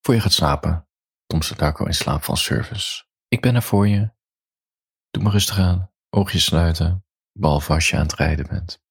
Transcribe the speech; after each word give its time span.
Voor 0.00 0.14
je 0.14 0.20
gaat 0.20 0.32
slapen, 0.32 0.88
Tom 1.26 1.42
Sadako 1.42 1.84
in 1.84 1.94
slaap 1.94 2.22
van 2.22 2.36
service. 2.36 3.04
Ik 3.28 3.40
ben 3.40 3.54
er 3.54 3.62
voor 3.62 3.88
je. 3.88 4.12
Doe 5.10 5.22
maar 5.22 5.32
rustig 5.32 5.58
aan, 5.58 5.92
oogjes 6.10 6.44
sluiten, 6.44 7.04
behalve 7.32 7.72
als 7.72 7.90
je 7.90 7.96
aan 7.96 8.02
het 8.02 8.14
rijden 8.14 8.46
bent. 8.46 8.82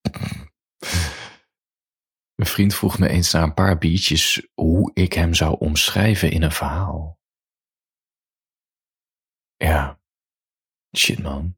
Mijn 2.34 2.50
vriend 2.50 2.74
vroeg 2.74 2.98
me 2.98 3.08
eens 3.08 3.32
na 3.32 3.42
een 3.42 3.54
paar 3.54 3.78
biertjes 3.78 4.48
hoe 4.54 4.90
ik 4.94 5.12
hem 5.12 5.34
zou 5.34 5.58
omschrijven 5.58 6.30
in 6.30 6.42
een 6.42 6.52
verhaal. 6.52 7.20
Ja, 9.56 10.00
shit 10.96 11.22
man. 11.22 11.56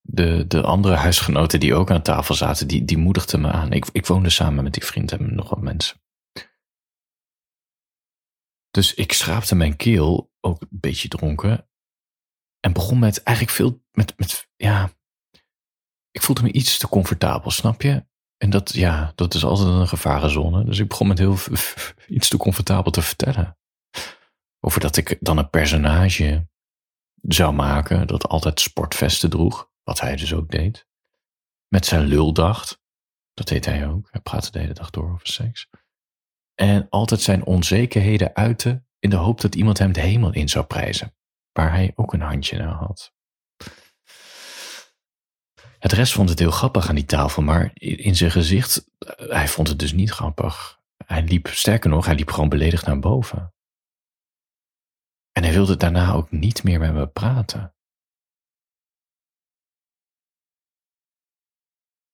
De, 0.00 0.46
de 0.46 0.62
andere 0.62 0.94
huisgenoten 0.94 1.60
die 1.60 1.74
ook 1.74 1.90
aan 1.90 2.02
tafel 2.02 2.34
zaten, 2.34 2.68
die, 2.68 2.84
die 2.84 2.98
moedigden 2.98 3.40
me 3.40 3.50
aan. 3.50 3.72
Ik, 3.72 3.88
ik 3.92 4.06
woonde 4.06 4.30
samen 4.30 4.64
met 4.64 4.72
die 4.72 4.84
vriend 4.84 5.12
en 5.12 5.34
nog 5.34 5.48
wat 5.48 5.60
mensen. 5.60 6.00
Dus 8.70 8.94
ik 8.94 9.12
schraapte 9.12 9.54
mijn 9.54 9.76
keel, 9.76 10.32
ook 10.40 10.60
een 10.60 10.68
beetje 10.70 11.08
dronken. 11.08 11.68
En 12.60 12.72
begon 12.72 12.98
met 12.98 13.22
eigenlijk 13.22 13.56
veel, 13.56 13.82
met, 13.92 14.18
met, 14.18 14.48
ja. 14.56 14.90
Ik 16.10 16.22
voelde 16.22 16.42
me 16.42 16.52
iets 16.52 16.78
te 16.78 16.88
comfortabel, 16.88 17.50
snap 17.50 17.82
je? 17.82 18.08
En 18.36 18.50
dat, 18.50 18.72
ja, 18.72 19.12
dat 19.14 19.34
is 19.34 19.44
altijd 19.44 19.68
een 19.68 19.88
gevarenzone. 19.88 20.64
Dus 20.64 20.78
ik 20.78 20.88
begon 20.88 21.06
met 21.06 21.18
heel 21.18 21.36
iets 22.06 22.28
te 22.28 22.36
comfortabel 22.36 22.92
te 22.92 23.02
vertellen. 23.02 23.58
Over 24.60 24.80
dat 24.80 24.96
ik 24.96 25.16
dan 25.20 25.38
een 25.38 25.50
personage 25.50 26.48
zou 27.22 27.52
maken 27.52 28.06
dat 28.06 28.28
altijd 28.28 28.60
sportvesten 28.60 29.30
droeg, 29.30 29.70
wat 29.82 30.00
hij 30.00 30.16
dus 30.16 30.34
ook 30.34 30.50
deed. 30.50 30.86
Met 31.68 31.86
zijn 31.86 32.04
luldacht, 32.04 32.80
dat 33.34 33.48
deed 33.48 33.64
hij 33.64 33.88
ook. 33.88 34.08
Hij 34.10 34.20
praatte 34.20 34.50
de 34.50 34.58
hele 34.58 34.72
dag 34.72 34.90
door 34.90 35.12
over 35.12 35.26
seks. 35.26 35.68
En 36.60 36.88
altijd 36.88 37.20
zijn 37.20 37.44
onzekerheden 37.44 38.34
uiten 38.34 38.86
in 38.98 39.10
de 39.10 39.16
hoop 39.16 39.40
dat 39.40 39.54
iemand 39.54 39.78
hem 39.78 39.92
de 39.92 40.00
hemel 40.00 40.32
in 40.32 40.48
zou 40.48 40.64
prijzen, 40.64 41.14
waar 41.52 41.72
hij 41.72 41.92
ook 41.94 42.12
een 42.12 42.20
handje 42.20 42.58
naar 42.58 42.74
had. 42.74 43.14
Het 45.78 45.92
rest 45.92 46.12
vond 46.12 46.28
het 46.28 46.38
heel 46.38 46.50
grappig 46.50 46.88
aan 46.88 46.94
die 46.94 47.04
tafel, 47.04 47.42
maar 47.42 47.70
in 47.74 48.16
zijn 48.16 48.30
gezicht, 48.30 48.90
eh, 48.98 49.28
hij 49.28 49.48
vond 49.48 49.68
het 49.68 49.78
dus 49.78 49.92
niet 49.92 50.10
grappig. 50.10 50.80
Hij 51.06 51.22
liep, 51.22 51.46
sterker 51.46 51.90
nog, 51.90 52.06
hij 52.06 52.14
liep 52.14 52.30
gewoon 52.30 52.48
beledigd 52.48 52.86
naar 52.86 52.98
boven. 52.98 53.54
En 55.32 55.42
hij 55.42 55.52
wilde 55.52 55.76
daarna 55.76 56.12
ook 56.12 56.30
niet 56.30 56.62
meer 56.62 56.78
met 56.80 56.92
me 56.92 57.06
praten. 57.06 57.74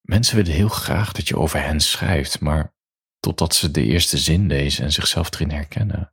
Mensen 0.01 0.37
willen 0.37 0.53
heel 0.53 0.69
graag 0.69 1.13
dat 1.13 1.29
je 1.29 1.37
over 1.37 1.63
hen 1.63 1.81
schrijft, 1.81 2.41
maar 2.41 2.76
totdat 3.27 3.55
ze 3.55 3.71
de 3.71 3.83
eerste 3.83 4.19
zin 4.19 4.47
lezen 4.47 4.85
en 4.85 4.93
zichzelf 4.93 5.35
erin 5.35 5.51
herkennen. 5.51 6.13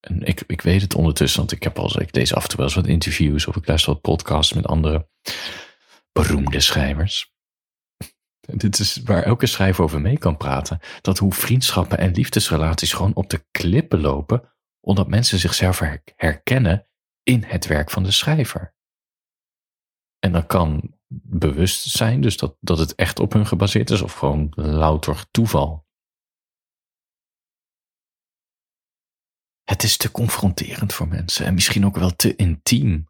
En 0.00 0.22
ik, 0.22 0.42
ik 0.46 0.60
weet 0.60 0.80
het 0.80 0.94
ondertussen, 0.94 1.38
want 1.38 1.52
ik, 1.52 1.62
heb 1.62 1.78
al, 1.78 2.00
ik 2.00 2.14
lees 2.14 2.34
af 2.34 2.42
en 2.42 2.48
toe 2.48 2.56
wel 2.56 2.66
eens 2.66 2.74
wat 2.74 2.86
interviews 2.86 3.46
of 3.46 3.56
ik 3.56 3.66
luister 3.66 3.92
wat 3.92 4.00
podcasts 4.00 4.52
met 4.52 4.66
andere 4.66 5.08
beroemde 6.12 6.60
schrijvers. 6.60 7.32
Dit 8.40 8.78
is 8.78 8.96
waar 8.96 9.22
elke 9.22 9.46
schrijver 9.46 9.84
over 9.84 10.00
mee 10.00 10.18
kan 10.18 10.36
praten. 10.36 10.80
Dat 11.00 11.18
hoe 11.18 11.32
vriendschappen 11.32 11.98
en 11.98 12.12
liefdesrelaties 12.12 12.92
gewoon 12.92 13.14
op 13.14 13.30
de 13.30 13.46
klippen 13.50 14.00
lopen, 14.00 14.52
omdat 14.80 15.08
mensen 15.08 15.38
zichzelf 15.38 15.80
herkennen 16.16 16.88
in 17.22 17.42
het 17.42 17.66
werk 17.66 17.90
van 17.90 18.02
de 18.02 18.10
schrijver. 18.10 18.74
En 20.18 20.32
dat 20.32 20.46
kan 20.46 20.94
bewust 21.22 21.82
zijn, 21.82 22.20
dus 22.20 22.36
dat, 22.36 22.56
dat 22.60 22.78
het 22.78 22.94
echt 22.94 23.18
op 23.18 23.32
hun 23.32 23.46
gebaseerd 23.46 23.90
is, 23.90 24.02
of 24.02 24.12
gewoon 24.12 24.52
louter 24.54 25.30
toeval. 25.30 25.86
Het 29.62 29.82
is 29.82 29.96
te 29.96 30.10
confronterend 30.10 30.92
voor 30.92 31.08
mensen 31.08 31.46
en 31.46 31.54
misschien 31.54 31.86
ook 31.86 31.96
wel 31.96 32.16
te 32.16 32.36
intiem. 32.36 33.08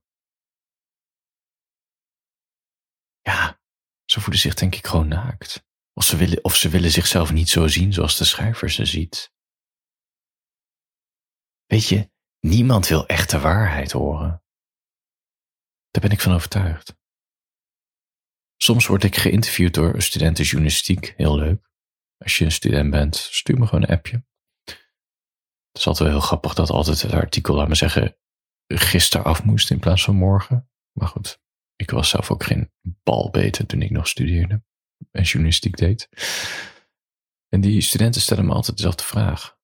Ja, 3.20 3.60
ze 4.04 4.20
voelen 4.20 4.40
zich 4.40 4.54
denk 4.54 4.74
ik 4.74 4.86
gewoon 4.86 5.08
naakt. 5.08 5.64
Of 5.92 6.04
ze 6.04 6.16
willen, 6.16 6.44
of 6.44 6.56
ze 6.56 6.68
willen 6.68 6.90
zichzelf 6.90 7.32
niet 7.32 7.48
zo 7.48 7.68
zien 7.68 7.92
zoals 7.92 8.18
de 8.18 8.24
schrijver 8.24 8.70
ze 8.70 8.84
ziet. 8.84 9.32
Weet 11.66 11.88
je, 11.88 12.10
niemand 12.40 12.88
wil 12.88 13.06
echte 13.06 13.40
waarheid 13.40 13.92
horen. 13.92 14.42
Daar 15.90 16.02
ben 16.02 16.10
ik 16.10 16.20
van 16.20 16.32
overtuigd. 16.32 16.94
Soms 18.64 18.86
word 18.86 19.04
ik 19.04 19.16
geïnterviewd 19.16 19.74
door 19.74 20.02
studenten 20.02 20.44
journalistiek, 20.44 21.14
heel 21.16 21.36
leuk. 21.36 21.70
Als 22.16 22.38
je 22.38 22.44
een 22.44 22.52
student 22.52 22.90
bent, 22.90 23.16
stuur 23.16 23.58
me 23.58 23.66
gewoon 23.66 23.82
een 23.82 23.96
appje. 23.96 24.24
Het 24.64 25.78
is 25.78 25.86
altijd 25.86 26.08
wel 26.08 26.18
heel 26.18 26.26
grappig 26.26 26.54
dat 26.54 26.70
altijd 26.70 27.02
het 27.02 27.12
artikel, 27.12 27.54
laat 27.54 27.68
me 27.68 27.74
zeggen, 27.74 28.16
gisteren 28.66 29.26
af 29.26 29.44
moest 29.44 29.70
in 29.70 29.78
plaats 29.78 30.04
van 30.04 30.14
morgen. 30.14 30.70
Maar 30.92 31.08
goed, 31.08 31.40
ik 31.76 31.90
was 31.90 32.08
zelf 32.08 32.30
ook 32.30 32.44
geen 32.44 32.72
bal 32.82 33.30
beter 33.30 33.66
toen 33.66 33.82
ik 33.82 33.90
nog 33.90 34.08
studeerde 34.08 34.62
en 35.10 35.22
journalistiek 35.22 35.76
deed. 35.76 36.08
En 37.48 37.60
die 37.60 37.80
studenten 37.80 38.20
stellen 38.20 38.46
me 38.46 38.52
altijd 38.52 38.76
dezelfde 38.76 39.04
vraag. 39.04 39.58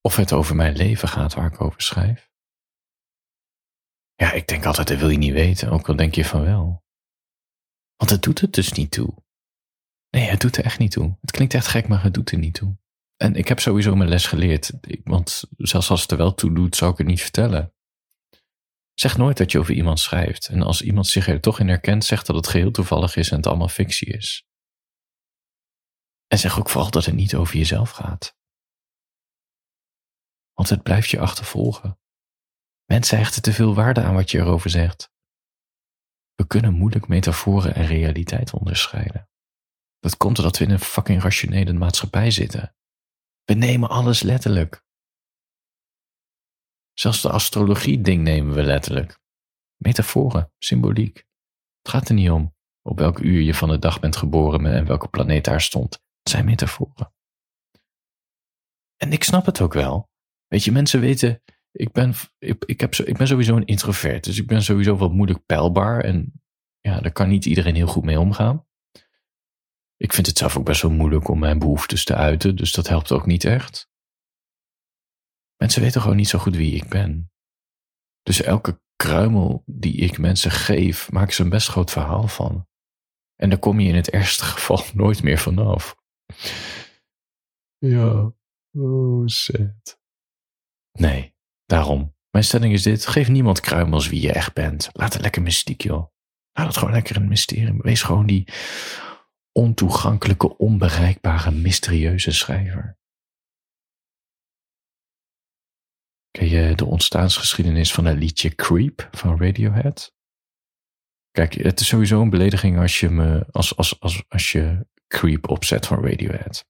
Of 0.00 0.16
het 0.16 0.32
over 0.32 0.56
mijn 0.56 0.76
leven 0.76 1.08
gaat 1.08 1.34
waar 1.34 1.52
ik 1.52 1.60
over 1.60 1.82
schrijf. 1.82 2.30
Ja, 4.16 4.32
ik 4.32 4.48
denk 4.48 4.64
altijd, 4.64 4.88
dat 4.88 4.98
wil 4.98 5.08
je 5.08 5.18
niet 5.18 5.32
weten, 5.32 5.70
ook 5.70 5.88
al 5.88 5.96
denk 5.96 6.14
je 6.14 6.24
van 6.24 6.42
wel. 6.42 6.84
Want 7.96 8.10
het 8.10 8.22
doet 8.22 8.40
het 8.40 8.52
dus 8.52 8.72
niet 8.72 8.90
toe. 8.90 9.24
Nee, 10.10 10.28
het 10.28 10.40
doet 10.40 10.56
er 10.56 10.64
echt 10.64 10.78
niet 10.78 10.90
toe. 10.90 11.18
Het 11.20 11.30
klinkt 11.30 11.54
echt 11.54 11.66
gek, 11.66 11.88
maar 11.88 12.02
het 12.02 12.14
doet 12.14 12.30
er 12.30 12.38
niet 12.38 12.54
toe. 12.54 12.76
En 13.16 13.34
ik 13.34 13.48
heb 13.48 13.60
sowieso 13.60 13.96
mijn 13.96 14.08
les 14.08 14.26
geleerd, 14.26 14.72
want 15.04 15.44
zelfs 15.56 15.90
als 15.90 16.02
het 16.02 16.10
er 16.10 16.16
wel 16.16 16.34
toe 16.34 16.54
doet, 16.54 16.76
zou 16.76 16.92
ik 16.92 16.98
het 16.98 17.06
niet 17.06 17.22
vertellen. 17.22 17.74
Zeg 18.94 19.16
nooit 19.16 19.36
dat 19.36 19.52
je 19.52 19.58
over 19.58 19.74
iemand 19.74 20.00
schrijft. 20.00 20.48
En 20.48 20.62
als 20.62 20.82
iemand 20.82 21.06
zich 21.06 21.28
er 21.28 21.40
toch 21.40 21.60
in 21.60 21.68
herkent, 21.68 22.04
zeg 22.04 22.22
dat 22.22 22.36
het 22.36 22.48
geheel 22.48 22.70
toevallig 22.70 23.16
is 23.16 23.30
en 23.30 23.36
het 23.36 23.46
allemaal 23.46 23.68
fictie 23.68 24.08
is. 24.08 24.46
En 26.26 26.38
zeg 26.38 26.58
ook 26.58 26.68
vooral 26.68 26.90
dat 26.90 27.04
het 27.04 27.14
niet 27.14 27.34
over 27.34 27.56
jezelf 27.56 27.90
gaat. 27.90 28.36
Want 30.52 30.68
het 30.68 30.82
blijft 30.82 31.10
je 31.10 31.20
achtervolgen. 31.20 31.98
Mensen 32.86 33.18
hechten 33.18 33.42
te 33.42 33.52
veel 33.52 33.74
waarde 33.74 34.02
aan 34.02 34.14
wat 34.14 34.30
je 34.30 34.38
erover 34.38 34.70
zegt. 34.70 35.10
We 36.34 36.46
kunnen 36.46 36.74
moeilijk 36.74 37.08
metaforen 37.08 37.74
en 37.74 37.86
realiteit 37.86 38.52
onderscheiden. 38.52 39.28
Dat 39.98 40.16
komt 40.16 40.36
doordat 40.36 40.58
we 40.58 40.64
in 40.64 40.70
een 40.70 40.78
fucking 40.78 41.22
rationele 41.22 41.72
maatschappij 41.72 42.30
zitten. 42.30 42.76
We 43.44 43.54
nemen 43.54 43.88
alles 43.88 44.22
letterlijk. 44.22 44.84
Zelfs 46.92 47.22
de 47.22 47.30
astrologie-ding 47.30 48.22
nemen 48.22 48.54
we 48.54 48.62
letterlijk. 48.62 49.18
Metaforen, 49.76 50.52
symboliek. 50.58 51.16
Het 51.82 51.88
gaat 51.88 52.08
er 52.08 52.14
niet 52.14 52.30
om 52.30 52.54
op 52.82 52.98
welk 52.98 53.18
uur 53.18 53.40
je 53.40 53.54
van 53.54 53.68
de 53.68 53.78
dag 53.78 54.00
bent 54.00 54.16
geboren 54.16 54.66
en 54.66 54.86
welke 54.86 55.08
planeet 55.08 55.44
daar 55.44 55.60
stond. 55.60 55.92
Het 55.92 56.30
zijn 56.30 56.44
metaforen. 56.44 57.14
En 58.96 59.12
ik 59.12 59.24
snap 59.24 59.46
het 59.46 59.60
ook 59.60 59.72
wel. 59.72 60.10
Weet 60.46 60.64
je, 60.64 60.72
mensen 60.72 61.00
weten, 61.00 61.42
ik 61.76 61.92
ben, 61.92 62.14
ik, 62.38 62.64
ik, 62.64 62.80
heb, 62.80 62.94
ik 62.94 63.16
ben 63.16 63.26
sowieso 63.26 63.56
een 63.56 63.66
introvert, 63.66 64.24
dus 64.24 64.38
ik 64.38 64.46
ben 64.46 64.62
sowieso 64.62 64.96
wat 64.96 65.12
moeilijk 65.12 65.46
peilbaar 65.46 66.00
en 66.00 66.42
ja, 66.80 67.00
daar 67.00 67.12
kan 67.12 67.28
niet 67.28 67.44
iedereen 67.44 67.74
heel 67.74 67.86
goed 67.86 68.04
mee 68.04 68.20
omgaan. 68.20 68.66
Ik 69.96 70.12
vind 70.12 70.26
het 70.26 70.38
zelf 70.38 70.56
ook 70.56 70.64
best 70.64 70.82
wel 70.82 70.90
moeilijk 70.90 71.28
om 71.28 71.38
mijn 71.38 71.58
behoeftes 71.58 72.04
te 72.04 72.14
uiten, 72.14 72.56
dus 72.56 72.72
dat 72.72 72.88
helpt 72.88 73.12
ook 73.12 73.26
niet 73.26 73.44
echt. 73.44 73.90
Mensen 75.56 75.82
weten 75.82 76.00
gewoon 76.00 76.16
niet 76.16 76.28
zo 76.28 76.38
goed 76.38 76.56
wie 76.56 76.74
ik 76.74 76.88
ben. 76.88 77.32
Dus 78.22 78.42
elke 78.42 78.80
kruimel 78.96 79.62
die 79.66 79.96
ik 79.96 80.18
mensen 80.18 80.50
geef, 80.50 81.12
maak 81.12 81.30
ze 81.30 81.42
een 81.42 81.48
best 81.48 81.68
groot 81.68 81.90
verhaal 81.90 82.28
van. 82.28 82.68
En 83.34 83.48
daar 83.48 83.58
kom 83.58 83.80
je 83.80 83.88
in 83.88 83.94
het 83.94 84.10
ergste 84.10 84.44
geval 84.52 84.84
nooit 84.94 85.22
meer 85.22 85.38
vanaf. 85.38 85.96
Ja, 87.78 88.32
oh 88.72 89.26
sad. 89.26 90.00
Nee, 90.92 91.35
daarom. 91.66 92.14
Mijn 92.30 92.44
stelling 92.44 92.72
is 92.72 92.82
dit: 92.82 93.06
geef 93.06 93.28
niemand 93.28 93.60
kruimels 93.60 94.08
wie 94.08 94.20
je 94.20 94.32
echt 94.32 94.52
bent. 94.52 94.88
Laat 94.92 95.12
het 95.12 95.22
lekker 95.22 95.42
mystiek, 95.42 95.82
joh. 95.82 96.06
Laat 96.52 96.66
het 96.66 96.76
gewoon 96.76 96.94
lekker 96.94 97.16
een 97.16 97.28
mysterie. 97.28 97.74
Wees 97.78 98.02
gewoon 98.02 98.26
die 98.26 98.48
ontoegankelijke, 99.52 100.56
onbereikbare, 100.56 101.50
mysterieuze 101.50 102.32
schrijver. 102.32 102.98
Ken 106.30 106.48
je 106.48 106.74
de 106.74 106.84
ontstaansgeschiedenis 106.84 107.92
van 107.92 108.04
het 108.04 108.18
liedje 108.18 108.54
Creep 108.54 109.08
van 109.10 109.38
Radiohead? 109.38 110.14
Kijk, 111.30 111.54
het 111.54 111.80
is 111.80 111.86
sowieso 111.86 112.22
een 112.22 112.30
belediging 112.30 112.78
als 112.78 113.00
je, 113.00 113.08
me, 113.08 113.46
als, 113.50 113.76
als, 113.76 114.00
als, 114.00 114.24
als 114.28 114.52
je 114.52 114.86
Creep 115.06 115.48
opzet 115.48 115.86
van 115.86 116.04
Radiohead. 116.04 116.68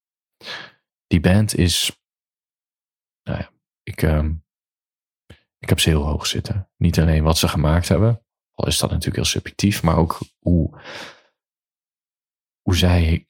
Die 1.06 1.20
band 1.20 1.54
is. 1.54 2.00
Nou 3.22 3.38
ja, 3.38 3.52
ik, 3.82 4.02
um, 4.02 4.45
ik 5.58 5.68
heb 5.68 5.80
ze 5.80 5.88
heel 5.88 6.04
hoog 6.04 6.26
zitten. 6.26 6.68
Niet 6.76 6.98
alleen 6.98 7.22
wat 7.22 7.38
ze 7.38 7.48
gemaakt 7.48 7.88
hebben, 7.88 8.22
al 8.54 8.66
is 8.66 8.78
dat 8.78 8.90
natuurlijk 8.90 9.16
heel 9.16 9.24
subjectief, 9.24 9.82
maar 9.82 9.96
ook 9.96 10.18
hoe, 10.38 10.80
hoe 12.62 12.76
zij 12.76 13.26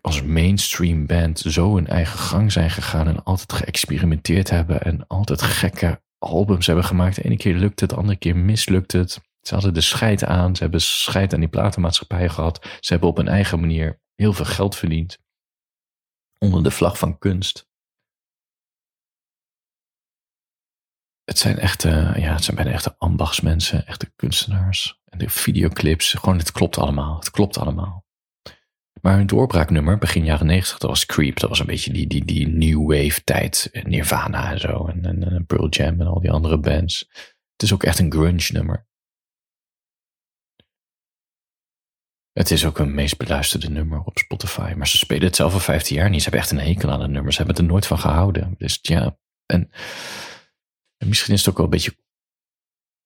als 0.00 0.22
mainstream 0.22 1.06
band 1.06 1.38
zo 1.38 1.74
hun 1.74 1.86
eigen 1.86 2.18
gang 2.18 2.52
zijn 2.52 2.70
gegaan 2.70 3.06
en 3.06 3.24
altijd 3.24 3.52
geëxperimenteerd 3.52 4.50
hebben 4.50 4.82
en 4.82 5.06
altijd 5.06 5.42
gekke 5.42 6.02
albums 6.18 6.66
hebben 6.66 6.84
gemaakt. 6.84 7.16
De 7.16 7.24
ene 7.24 7.36
keer 7.36 7.54
lukt 7.54 7.80
het, 7.80 7.90
de 7.90 7.96
andere 7.96 8.18
keer 8.18 8.36
mislukt 8.36 8.92
het. 8.92 9.20
Ze 9.40 9.54
hadden 9.54 9.74
de 9.74 9.80
scheid 9.80 10.24
aan, 10.24 10.56
ze 10.56 10.62
hebben 10.62 10.80
scheid 10.80 11.34
aan 11.34 11.40
die 11.40 11.48
platenmaatschappij 11.48 12.28
gehad. 12.28 12.64
Ze 12.80 12.92
hebben 12.92 13.08
op 13.08 13.16
hun 13.16 13.28
eigen 13.28 13.60
manier 13.60 14.00
heel 14.14 14.32
veel 14.32 14.44
geld 14.44 14.76
verdiend. 14.76 15.18
Onder 16.38 16.62
de 16.62 16.70
vlag 16.70 16.98
van 16.98 17.18
kunst. 17.18 17.65
Het 21.26 21.38
zijn 21.38 21.58
echte, 21.58 21.88
ja, 22.16 22.32
het 22.32 22.44
zijn 22.44 22.56
bijna 22.56 22.70
echte 22.70 22.94
ambachtsmensen, 22.98 23.86
echte 23.86 24.12
kunstenaars. 24.16 25.00
En 25.04 25.18
de 25.18 25.28
videoclips, 25.28 26.12
gewoon 26.12 26.38
het 26.38 26.52
klopt 26.52 26.78
allemaal. 26.78 27.18
Het 27.18 27.30
klopt 27.30 27.58
allemaal. 27.58 28.04
Maar 29.00 29.16
hun 29.16 29.26
doorbraaknummer, 29.26 29.98
begin 29.98 30.24
jaren 30.24 30.46
90, 30.46 30.78
dat 30.78 30.90
was 30.90 31.06
Creep. 31.06 31.38
Dat 31.38 31.48
was 31.48 31.58
een 31.58 31.66
beetje 31.66 31.92
die, 31.92 32.06
die, 32.06 32.24
die 32.24 32.48
new 32.48 32.86
wave 32.86 33.24
tijd. 33.24 33.70
Nirvana 33.82 34.50
en 34.50 34.60
zo. 34.60 34.86
En, 34.86 35.04
en, 35.04 35.46
Pearl 35.46 35.68
Jam 35.68 36.00
en 36.00 36.06
al 36.06 36.20
die 36.20 36.30
andere 36.30 36.58
bands. 36.58 37.08
Het 37.52 37.62
is 37.62 37.72
ook 37.72 37.82
echt 37.82 37.98
een 37.98 38.12
grunge 38.12 38.48
nummer. 38.52 38.86
Het 42.32 42.50
is 42.50 42.64
ook 42.64 42.78
een 42.78 42.94
meest 42.94 43.16
beluisterde 43.16 43.70
nummer 43.70 44.00
op 44.00 44.18
Spotify. 44.18 44.72
Maar 44.76 44.88
ze 44.88 44.96
spelen 44.96 45.24
het 45.24 45.36
zelf 45.36 45.52
al 45.52 45.60
15 45.60 45.96
jaar 45.96 46.10
niet. 46.10 46.22
Ze 46.22 46.28
hebben 46.28 46.40
echt 46.40 46.50
een 46.50 46.66
hekel 46.66 46.90
aan 46.90 47.00
het 47.00 47.10
nummer. 47.10 47.32
Ze 47.32 47.38
hebben 47.38 47.56
het 47.56 47.64
er 47.64 47.70
nooit 47.70 47.86
van 47.86 47.98
gehouden. 47.98 48.54
Dus 48.58 48.78
ja, 48.82 49.18
en, 49.46 49.70
en 50.96 51.08
misschien 51.08 51.34
is 51.34 51.40
het 51.40 51.48
ook 51.48 51.56
wel 51.56 51.64
een 51.64 51.70
beetje 51.70 51.96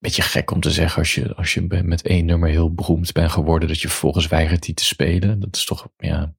beetje 0.01 0.23
gek 0.23 0.51
om 0.51 0.61
te 0.61 0.71
zeggen 0.71 0.99
als 0.99 1.15
je, 1.15 1.35
als 1.35 1.55
je 1.55 1.63
met 1.63 2.03
één 2.03 2.25
nummer 2.25 2.49
heel 2.49 2.75
beroemd 2.75 3.13
bent 3.13 3.31
geworden, 3.31 3.69
dat 3.69 3.81
je 3.81 3.89
vervolgens 3.89 4.27
weigert 4.27 4.63
die 4.63 4.75
te 4.75 4.85
spelen. 4.85 5.41
Dat 5.41 5.57
is 5.57 5.65
toch, 5.65 5.89
ja. 5.97 6.35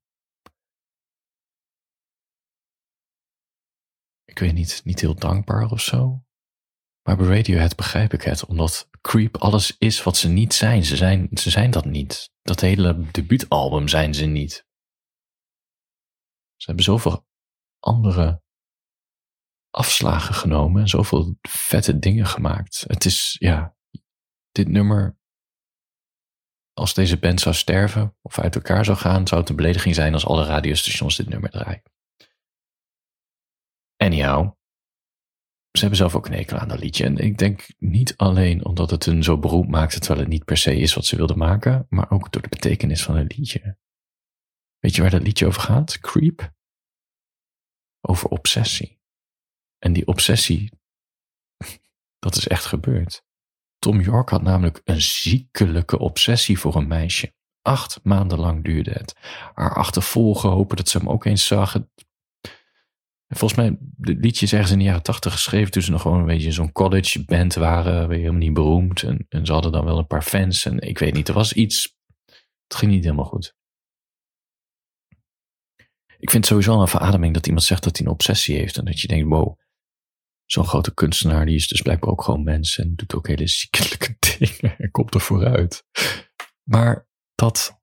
Ik 4.26 4.40
weet 4.40 4.54
niet, 4.54 4.82
niet 4.84 5.00
heel 5.00 5.16
dankbaar 5.16 5.72
of 5.72 5.82
zo. 5.82 6.24
Maar 7.02 7.18
bij 7.18 7.28
Radiohead 7.28 7.76
begrijp 7.76 8.14
ik 8.14 8.22
het, 8.22 8.46
omdat 8.46 8.90
Creep 9.02 9.38
alles 9.38 9.78
is 9.78 10.04
wat 10.04 10.18
ze 10.18 10.30
niet 10.30 10.54
zijn. 10.54 10.86
Ze 10.86 10.96
zijn, 10.96 11.28
ze 11.34 11.50
zijn 11.50 11.72
dat 11.72 11.86
niet. 11.86 12.32
Dat 12.42 12.60
hele 12.60 13.12
debuutalbum 13.12 13.88
zijn 13.88 14.14
ze 14.14 14.26
niet. 14.26 14.66
Ze 16.56 16.66
hebben 16.66 16.84
zoveel 16.84 17.28
andere 17.80 18.44
afslagen 19.72 20.34
genomen 20.34 20.82
en 20.82 20.88
zoveel 20.88 21.38
vette 21.42 22.00
dingen 22.00 22.26
gemaakt. 22.26 22.84
Het 22.88 23.06
is, 23.06 23.36
ja, 23.40 23.76
dit 24.52 24.68
nummer, 24.68 25.18
als 26.74 26.94
deze 26.94 27.20
band 27.20 27.40
zou 27.40 27.56
sterven 27.56 28.16
of 28.22 28.40
uit 28.40 28.56
elkaar 28.56 28.86
zou 28.86 28.98
gaan, 28.98 29.28
zou 29.28 29.42
het 29.42 29.50
een 29.50 29.56
belediging 29.56 29.96
zijn 29.96 30.14
als 30.14 30.26
alle 30.26 30.46
radiostations 30.46 31.16
dit 31.16 31.30
nummer 31.30 31.50
draaien. 31.50 31.84
Anyhow, 33.98 34.52
ze 35.72 35.80
hebben 35.80 35.98
zelf 35.98 36.16
ook 36.16 36.26
een 36.26 36.34
hekel 36.34 36.58
aan 36.58 36.68
dat 36.68 36.80
liedje. 36.80 37.06
En 37.06 37.18
ik 37.18 37.38
denk 37.38 37.68
niet 37.78 38.18
alleen 38.18 38.66
omdat 38.66 38.90
het 38.90 39.06
hun 39.06 39.24
zo 39.24 39.38
beroemd 39.38 39.70
maakte, 39.70 40.00
terwijl 40.00 40.20
het 40.20 40.30
niet 40.30 40.46
per 40.46 40.58
se 40.58 40.76
is 40.76 40.94
wat 40.94 41.06
ze 41.06 41.16
wilden 41.16 41.38
maken, 41.38 41.86
maar 41.90 42.12
ook 42.12 42.32
door 42.32 42.42
de 42.42 42.50
betekenis 42.50 43.04
van 43.04 43.16
het 43.16 43.38
liedje. 43.38 43.78
Weet 44.80 44.96
je 44.96 45.02
waar 45.02 45.12
dat 45.12 45.22
liedje 45.22 45.46
over 45.46 45.62
gaat? 45.62 46.00
Creep? 46.00 46.54
Over 48.02 48.30
obsessie. 48.30 49.01
En 49.84 49.94
die 49.94 50.08
obsessie, 50.08 50.72
dat 52.20 52.36
is 52.36 52.48
echt 52.48 52.66
gebeurd. 52.66 53.24
Tom 53.80 54.02
York 54.02 54.30
had 54.30 54.42
namelijk 54.42 54.82
een 54.84 55.02
ziekelijke 55.02 56.00
obsessie 56.00 56.60
voor 56.60 56.76
een 56.76 56.88
meisje. 56.88 57.34
Acht 57.62 58.00
maanden 58.04 58.40
lang 58.40 58.64
duurde 58.64 58.92
het. 58.92 59.16
Haar 59.54 59.76
achtervolgen, 59.76 60.50
hopen 60.50 60.78
dat 60.78 60.90
ze 60.90 60.98
hem 60.98 61.10
ook 61.10 61.26
eens 61.26 61.48
zag. 61.48 61.80
volgens 63.28 63.60
mij, 63.60 63.78
het 64.00 64.18
liedje 64.24 64.46
is 64.46 64.54
ergens 64.54 64.72
in 64.72 64.78
de 64.78 64.84
jaren 64.84 65.04
tachtig 65.04 65.32
geschreven 65.32 65.72
toen 65.72 65.82
ze 65.82 65.92
nog 65.92 66.02
gewoon 66.02 66.20
een 66.20 66.26
beetje 66.26 66.52
zo'n 66.52 66.72
college 66.72 67.26
band 67.26 67.54
waren, 67.54 68.08
weer 68.08 68.18
helemaal 68.18 68.40
niet 68.40 68.54
beroemd. 68.54 69.04
En, 69.04 69.26
en, 69.30 69.46
ze 69.46 69.52
hadden 69.52 69.72
dan 69.72 69.86
wel 69.86 69.98
een 69.98 70.08
paar 70.08 70.24
fans 70.24 70.66
en 70.66 70.80
ik 70.80 71.00
weet 71.00 71.14
niet, 71.14 71.28
er 71.28 71.34
was 71.34 71.54
iets, 71.54 71.98
het 72.68 72.76
ging 72.76 72.92
niet 72.92 73.04
helemaal 73.04 73.26
goed. 73.26 73.56
Ik 76.18 76.30
vind 76.30 76.34
het 76.34 76.46
sowieso 76.46 76.82
een 76.82 76.88
verademing 76.88 77.34
dat 77.34 77.48
iemand 77.48 77.64
zegt 77.64 77.84
dat 77.84 77.98
hij 77.98 78.06
een 78.06 78.12
obsessie 78.12 78.58
heeft 78.58 78.78
en 78.78 78.86
dat 78.86 79.00
je 79.00 79.08
denkt, 79.08 79.28
wow, 79.30 79.60
zo'n 80.52 80.68
grote 80.68 80.94
kunstenaar, 80.94 81.46
die 81.46 81.56
is 81.56 81.68
dus 81.68 81.82
blijkbaar 81.82 82.10
ook 82.10 82.24
gewoon 82.24 82.44
mens 82.44 82.78
en 82.78 82.96
doet 82.96 83.16
ook 83.16 83.28
hele 83.28 83.48
ziekelijke 83.48 84.16
dingen 84.38 84.78
en 84.78 84.92
komt 84.92 85.14
er 85.14 85.22
vooruit. 85.22 85.84
Maar 86.64 87.08
dat, 87.36 87.82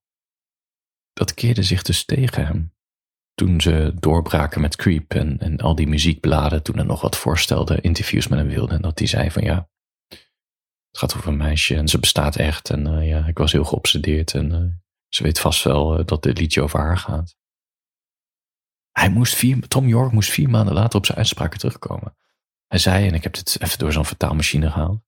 dat 1.12 1.35
keerde 1.35 1.62
zich 1.62 1.82
dus 1.82 2.05
tegen 2.05 2.47
hem. 2.47 2.76
Toen 3.35 3.61
ze 3.61 3.93
doorbraken 3.94 4.61
met 4.61 4.76
Creep 4.76 5.15
en, 5.15 5.38
en 5.38 5.59
al 5.59 5.75
die 5.75 5.88
muziekbladen, 5.88 6.62
toen 6.62 6.79
er 6.79 6.87
nog 6.87 7.00
wat 7.00 7.17
voorstelde, 7.17 7.81
interviews 7.81 8.29
met 8.29 8.38
hem 8.38 8.49
wilden. 8.49 8.76
En 8.76 8.82
dat 8.82 8.99
hij 8.99 9.09
zei 9.09 9.31
van 9.31 9.43
ja, 9.43 9.70
het 10.88 10.99
gaat 10.99 11.17
over 11.17 11.29
een 11.29 11.37
meisje 11.37 11.76
en 11.76 11.88
ze 11.88 11.99
bestaat 11.99 12.37
echt. 12.37 12.70
En 12.70 12.87
uh, 12.87 13.09
ja, 13.09 13.26
ik 13.26 13.38
was 13.38 13.53
heel 13.53 13.65
geobsedeerd 13.65 14.35
en 14.35 14.53
uh, 14.53 14.75
ze 15.09 15.23
weet 15.23 15.41
vast 15.41 15.65
wel 15.65 15.99
uh, 15.99 16.06
dat 16.06 16.23
dit 16.23 16.38
liedje 16.38 16.62
over 16.62 16.79
haar 16.79 16.99
gaat. 16.99 17.37
Hij 18.91 19.11
moest 19.11 19.35
vier, 19.35 19.69
Tom 19.69 19.87
York 19.87 20.12
moest 20.12 20.31
vier 20.31 20.50
maanden 20.50 20.75
later 20.75 20.99
op 20.99 21.06
zijn 21.06 21.19
uitspraken 21.19 21.59
terugkomen. 21.59 22.17
Hij 22.69 22.79
zei, 22.79 23.06
en 23.06 23.15
ik 23.15 23.23
heb 23.23 23.35
dit 23.35 23.61
even 23.61 23.79
door 23.79 23.93
zo'n 23.93 24.05
vertaalmachine 24.05 24.70
gehaald. 24.70 25.03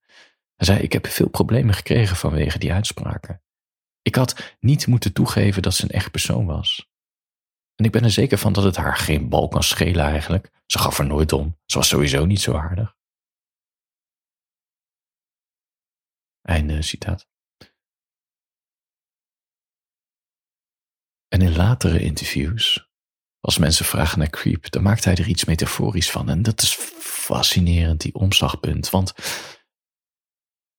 Hij 0.55 0.65
zei, 0.65 0.79
ik 0.79 0.93
heb 0.93 1.07
veel 1.07 1.29
problemen 1.29 1.73
gekregen 1.73 2.15
vanwege 2.15 2.59
die 2.59 2.73
uitspraken. 2.73 3.41
Ik 4.01 4.15
had 4.15 4.55
niet 4.59 4.87
moeten 4.87 5.13
toegeven 5.13 5.61
dat 5.61 5.73
ze 5.73 5.83
een 5.83 5.89
echt 5.89 6.11
persoon 6.11 6.45
was. 6.45 6.89
En 7.75 7.85
ik 7.85 7.91
ben 7.91 8.03
er 8.03 8.11
zeker 8.11 8.37
van 8.37 8.53
dat 8.53 8.63
het 8.63 8.75
haar 8.75 8.97
geen 8.97 9.29
bal 9.29 9.47
kan 9.47 9.63
schelen 9.63 10.05
eigenlijk. 10.05 10.51
Ze 10.65 10.79
gaf 10.79 10.99
er 10.99 11.05
nooit 11.05 11.33
om. 11.33 11.57
Ze 11.65 11.77
was 11.77 11.87
sowieso 11.87 12.25
niet 12.25 12.41
zo 12.41 12.55
aardig. 12.55 12.95
Einde 16.41 16.81
citaat. 16.81 17.29
En 21.27 21.41
in 21.41 21.55
latere 21.55 21.99
interviews 21.99 22.90
als 23.41 23.57
mensen 23.57 23.85
vragen 23.85 24.19
naar 24.19 24.29
creep, 24.29 24.71
dan 24.71 24.83
maakt 24.83 25.03
hij 25.03 25.15
er 25.15 25.27
iets 25.27 25.45
metaforisch 25.45 26.11
van. 26.11 26.29
En 26.29 26.41
dat 26.41 26.61
is 26.61 26.73
fascinerend, 26.99 28.01
die 28.01 28.13
omslagpunt. 28.13 28.89
Want 28.89 29.13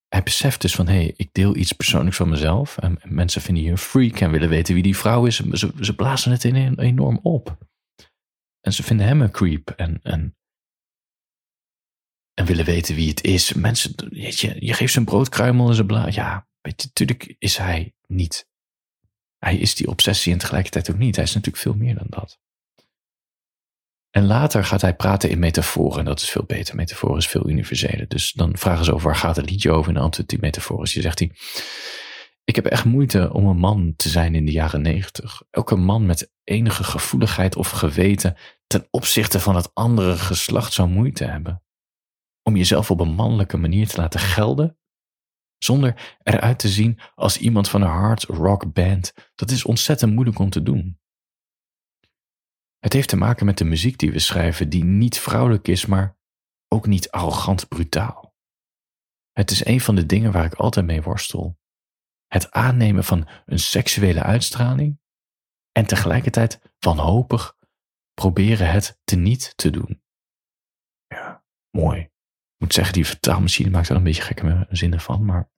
hij 0.08 0.22
beseft 0.22 0.60
dus 0.60 0.74
van, 0.74 0.86
hé, 0.86 0.94
hey, 0.94 1.14
ik 1.16 1.28
deel 1.32 1.56
iets 1.56 1.72
persoonlijks 1.72 2.16
van 2.16 2.28
mezelf. 2.28 2.78
En 2.78 3.00
mensen 3.02 3.42
vinden 3.42 3.62
je 3.64 3.70
een 3.70 3.78
freak 3.78 4.20
en 4.20 4.30
willen 4.30 4.48
weten 4.48 4.74
wie 4.74 4.82
die 4.82 4.96
vrouw 4.96 5.26
is. 5.26 5.36
Ze, 5.36 5.72
ze 5.80 5.94
blazen 5.94 6.30
het 6.30 6.44
enorm 6.44 7.18
op. 7.22 7.58
En 8.60 8.72
ze 8.72 8.82
vinden 8.82 9.06
hem 9.06 9.20
een 9.20 9.30
creep. 9.30 9.70
En, 9.70 10.00
en, 10.02 10.36
en 12.34 12.46
willen 12.46 12.64
weten 12.64 12.94
wie 12.94 13.08
het 13.08 13.24
is. 13.24 13.52
Mensen, 13.52 13.94
je, 14.10 14.56
je 14.58 14.74
geeft 14.74 14.92
ze 14.92 14.98
een 14.98 15.04
broodkruimel 15.04 15.68
en 15.68 15.74
ze 15.74 15.86
blazen. 15.86 16.12
Ja, 16.12 16.48
weet 16.60 16.82
je, 16.82 16.86
natuurlijk 16.86 17.34
is 17.38 17.56
hij 17.56 17.94
niet. 18.06 18.50
Hij 19.38 19.56
is 19.56 19.74
die 19.74 19.88
obsessie 19.88 20.32
en 20.32 20.38
tegelijkertijd 20.38 20.90
ook 20.90 20.98
niet. 20.98 21.16
Hij 21.16 21.24
is 21.24 21.34
natuurlijk 21.34 21.62
veel 21.62 21.74
meer 21.74 21.94
dan 21.94 22.06
dat. 22.08 22.40
En 24.12 24.26
later 24.26 24.64
gaat 24.64 24.80
hij 24.80 24.94
praten 24.94 25.30
in 25.30 25.38
metaforen. 25.38 25.98
En 25.98 26.04
dat 26.04 26.20
is 26.20 26.30
veel 26.30 26.44
beter. 26.46 26.74
Metaforen 26.74 27.16
is 27.16 27.28
veel 27.28 27.48
universeler. 27.48 28.08
Dus 28.08 28.32
dan 28.32 28.56
vragen 28.56 28.84
ze 28.84 28.94
over 28.94 29.06
waar 29.06 29.16
gaat 29.16 29.36
het 29.36 29.50
liedje 29.50 29.70
over. 29.70 29.88
En 29.88 29.94
dan 29.94 30.02
antwoordt 30.02 30.30
die 30.30 30.40
metaforen. 30.40 30.88
Je 30.90 31.00
zegt 31.00 31.18
hij. 31.18 31.32
Ik 32.44 32.54
heb 32.54 32.66
echt 32.66 32.84
moeite 32.84 33.32
om 33.32 33.46
een 33.46 33.56
man 33.56 33.92
te 33.96 34.08
zijn 34.08 34.34
in 34.34 34.46
de 34.46 34.52
jaren 34.52 34.82
negentig. 34.82 35.42
Elke 35.50 35.76
man 35.76 36.06
met 36.06 36.32
enige 36.44 36.84
gevoeligheid 36.84 37.56
of 37.56 37.70
geweten 37.70 38.36
ten 38.66 38.86
opzichte 38.90 39.40
van 39.40 39.56
het 39.56 39.70
andere 39.74 40.16
geslacht 40.16 40.72
zou 40.72 40.88
moeite 40.88 41.24
hebben. 41.24 41.62
Om 42.42 42.56
jezelf 42.56 42.90
op 42.90 43.00
een 43.00 43.14
mannelijke 43.14 43.56
manier 43.56 43.88
te 43.88 43.96
laten 43.96 44.20
gelden, 44.20 44.78
zonder 45.58 46.18
eruit 46.22 46.58
te 46.58 46.68
zien 46.68 46.98
als 47.14 47.38
iemand 47.38 47.68
van 47.68 47.82
een 47.82 47.88
hard 47.88 48.22
rock 48.22 48.72
band, 48.72 49.12
dat 49.34 49.50
is 49.50 49.64
ontzettend 49.64 50.12
moeilijk 50.12 50.38
om 50.38 50.50
te 50.50 50.62
doen. 50.62 51.00
Het 52.82 52.92
heeft 52.92 53.08
te 53.08 53.16
maken 53.16 53.46
met 53.46 53.58
de 53.58 53.64
muziek 53.64 53.98
die 53.98 54.12
we 54.12 54.18
schrijven, 54.18 54.68
die 54.68 54.84
niet 54.84 55.18
vrouwelijk 55.18 55.68
is, 55.68 55.86
maar 55.86 56.18
ook 56.68 56.86
niet 56.86 57.10
arrogant 57.10 57.68
brutaal. 57.68 58.34
Het 59.32 59.50
is 59.50 59.64
een 59.64 59.80
van 59.80 59.94
de 59.94 60.06
dingen 60.06 60.32
waar 60.32 60.44
ik 60.44 60.54
altijd 60.54 60.86
mee 60.86 61.02
worstel. 61.02 61.58
Het 62.26 62.50
aannemen 62.50 63.04
van 63.04 63.28
een 63.44 63.58
seksuele 63.58 64.22
uitstraling 64.22 65.00
en 65.72 65.86
tegelijkertijd 65.86 66.60
wanhopig 66.78 67.56
proberen 68.14 68.70
het 68.70 69.00
te 69.04 69.16
niet 69.16 69.56
te 69.56 69.70
doen. 69.70 70.02
Ja, 71.06 71.44
mooi. 71.70 72.00
Ik 72.00 72.58
moet 72.58 72.74
zeggen, 72.74 72.94
die 72.94 73.06
vertaalmachine 73.06 73.70
maakt 73.70 73.88
er 73.88 73.96
een 73.96 74.02
beetje 74.02 74.22
gekke 74.22 74.66
zinnen 74.70 75.00
van, 75.00 75.24
maar. 75.24 75.50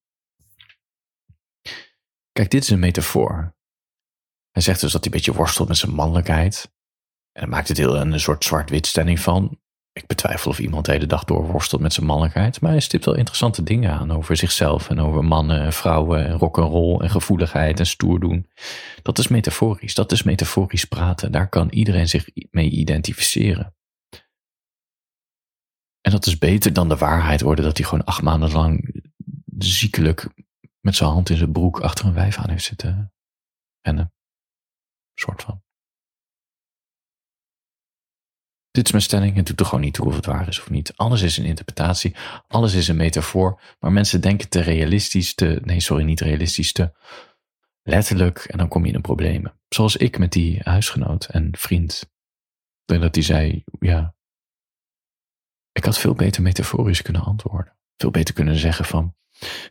Kijk, 2.32 2.50
dit 2.50 2.62
is 2.62 2.70
een 2.70 2.78
metafoor. 2.78 3.56
Hij 4.50 4.62
zegt 4.62 4.80
dus 4.80 4.92
dat 4.92 5.04
hij 5.04 5.12
een 5.12 5.18
beetje 5.18 5.34
worstelt 5.34 5.68
met 5.68 5.76
zijn 5.76 5.94
mannelijkheid. 5.94 6.73
En 7.34 7.40
daar 7.40 7.48
maakt 7.48 7.68
het 7.68 7.76
heel 7.76 8.00
een 8.00 8.20
soort 8.20 8.44
zwart-wit 8.44 8.86
stelling 8.86 9.20
van. 9.20 9.58
ik 9.92 10.06
betwijfel 10.06 10.50
of 10.50 10.58
iemand 10.58 10.84
de 10.84 10.92
hele 10.92 11.06
dag 11.06 11.24
doorworstelt 11.24 11.80
met 11.80 11.92
zijn 11.92 12.06
mannelijkheid. 12.06 12.60
Maar 12.60 12.70
hij 12.70 12.80
stipt 12.80 13.04
wel 13.04 13.14
interessante 13.14 13.62
dingen 13.62 13.92
aan 13.92 14.10
over 14.10 14.36
zichzelf 14.36 14.90
en 14.90 15.00
over 15.00 15.24
mannen 15.24 15.60
en 15.60 15.72
vrouwen 15.72 16.26
en 16.26 16.38
rock'n'roll 16.38 17.00
en 17.00 17.10
gevoeligheid 17.10 17.78
en 17.78 17.86
stoer 17.86 18.20
doen. 18.20 18.50
Dat 19.02 19.18
is 19.18 19.28
metaforisch. 19.28 19.94
Dat 19.94 20.12
is 20.12 20.22
metaforisch 20.22 20.84
praten. 20.84 21.32
Daar 21.32 21.48
kan 21.48 21.68
iedereen 21.70 22.08
zich 22.08 22.28
mee 22.50 22.70
identificeren. 22.70 23.74
En 26.00 26.10
dat 26.10 26.26
is 26.26 26.38
beter 26.38 26.72
dan 26.72 26.88
de 26.88 26.96
waarheid 26.96 27.40
worden 27.40 27.64
dat 27.64 27.76
hij 27.76 27.86
gewoon 27.86 28.04
acht 28.04 28.22
maanden 28.22 28.52
lang 28.52 29.02
ziekelijk 29.58 30.28
met 30.80 30.96
zijn 30.96 31.10
hand 31.10 31.30
in 31.30 31.36
zijn 31.36 31.52
broek 31.52 31.80
achter 31.80 32.06
een 32.06 32.14
wijf 32.14 32.36
aan 32.38 32.50
heeft 32.50 32.64
zitten 32.64 33.12
rennen. 33.80 34.12
Soort 35.14 35.42
van. 35.42 35.63
Dit 38.74 38.84
is 38.84 38.92
mijn 38.92 39.04
stelling. 39.04 39.36
Het 39.36 39.46
doet 39.46 39.60
er 39.60 39.66
gewoon 39.66 39.80
niet 39.80 39.94
toe 39.94 40.06
of 40.06 40.16
het 40.16 40.26
waar 40.26 40.48
is 40.48 40.60
of 40.60 40.70
niet. 40.70 40.96
Alles 40.96 41.22
is 41.22 41.36
een 41.36 41.44
interpretatie. 41.44 42.14
Alles 42.48 42.74
is 42.74 42.88
een 42.88 42.96
metafoor. 42.96 43.60
Maar 43.80 43.92
mensen 43.92 44.20
denken 44.20 44.48
te 44.48 44.60
realistisch, 44.60 45.34
te. 45.34 45.60
Nee, 45.64 45.80
sorry, 45.80 46.04
niet 46.04 46.20
realistisch, 46.20 46.72
te 46.72 46.92
letterlijk. 47.82 48.38
En 48.38 48.58
dan 48.58 48.68
kom 48.68 48.86
je 48.86 48.92
in 48.92 49.00
problemen. 49.00 49.60
Zoals 49.68 49.96
ik 49.96 50.18
met 50.18 50.32
die 50.32 50.60
huisgenoot 50.62 51.24
en 51.24 51.48
vriend. 51.56 52.10
En 52.84 53.00
dat 53.00 53.14
die 53.14 53.22
zei: 53.22 53.64
Ja, 53.78 54.14
ik 55.72 55.84
had 55.84 55.98
veel 55.98 56.14
beter 56.14 56.42
metaforisch 56.42 57.02
kunnen 57.02 57.22
antwoorden. 57.22 57.76
Veel 57.96 58.10
beter 58.10 58.34
kunnen 58.34 58.56
zeggen 58.56 58.84
van, 58.84 59.14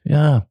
ja, 0.01 0.33
een 0.33 0.45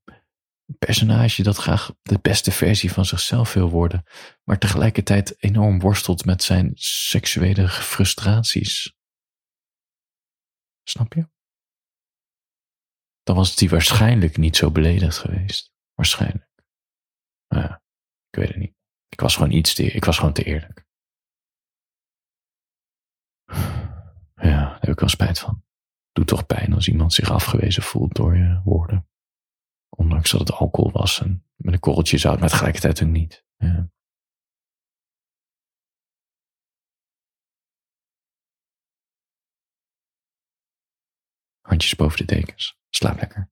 personage 0.78 1.42
dat 1.42 1.56
graag 1.56 1.94
de 2.02 2.18
beste 2.18 2.50
versie 2.50 2.92
van 2.92 3.04
zichzelf 3.04 3.52
wil 3.52 3.70
worden, 3.70 4.04
maar 4.44 4.58
tegelijkertijd 4.58 5.42
enorm 5.42 5.80
worstelt 5.80 6.24
met 6.24 6.42
zijn 6.42 6.72
seksuele 6.74 7.68
frustraties. 7.68 8.94
Snap 10.82 11.12
je? 11.12 11.28
Dan 13.22 13.36
was 13.36 13.56
die 13.56 13.68
waarschijnlijk 13.68 14.36
niet 14.36 14.56
zo 14.56 14.70
beledigd 14.70 15.18
geweest. 15.18 15.72
Waarschijnlijk. 15.94 16.50
ja, 17.48 17.82
ik 18.28 18.38
weet 18.38 18.48
het 18.48 18.56
niet. 18.56 18.74
Ik 19.08 19.20
was 19.20 19.34
gewoon 19.34 19.52
iets 19.52 19.74
te, 19.74 19.84
ik 19.84 20.04
was 20.04 20.18
gewoon 20.18 20.32
te 20.32 20.44
eerlijk. 20.44 20.86
Ja, 24.34 24.68
daar 24.68 24.80
heb 24.80 24.90
ik 24.90 25.00
wel 25.00 25.08
spijt 25.08 25.38
van. 25.38 25.64
Doet 26.12 26.26
toch 26.26 26.46
pijn 26.46 26.72
als 26.72 26.88
iemand 26.88 27.12
zich 27.12 27.30
afgewezen 27.30 27.82
voelt 27.82 28.14
door 28.14 28.36
je 28.36 28.60
woorden. 28.64 29.08
Ondanks 29.96 30.30
dat 30.30 30.40
het 30.40 30.52
alcohol 30.52 30.92
was 30.92 31.20
en 31.20 31.46
met 31.56 31.74
een 31.74 31.80
korreltje 31.80 32.18
zout, 32.18 32.40
maar 32.40 32.48
tegelijkertijd 32.48 33.02
ook 33.02 33.08
niet. 33.08 33.44
Ja. 33.56 33.90
Handjes 41.60 41.94
boven 41.94 42.18
de 42.18 42.34
dekens. 42.34 42.78
Slaap 42.90 43.18
lekker. 43.18 43.51